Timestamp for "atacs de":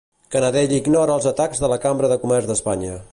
1.33-1.71